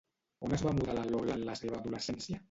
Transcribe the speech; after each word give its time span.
On 0.47 0.53
es 0.55 0.63
va 0.67 0.71
mudar 0.77 0.95
la 0.99 1.03
Lola 1.09 1.35
en 1.35 1.43
la 1.49 1.55
seva 1.59 1.77
adolescència? 1.81 2.39